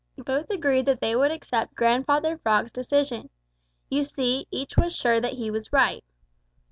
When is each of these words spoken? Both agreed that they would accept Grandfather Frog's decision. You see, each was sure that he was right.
Both 0.25 0.49
agreed 0.49 0.87
that 0.87 0.99
they 0.99 1.15
would 1.15 1.29
accept 1.29 1.75
Grandfather 1.75 2.35
Frog's 2.35 2.71
decision. 2.71 3.29
You 3.87 4.03
see, 4.03 4.47
each 4.49 4.75
was 4.75 4.95
sure 4.95 5.21
that 5.21 5.33
he 5.33 5.51
was 5.51 5.71
right. 5.71 6.03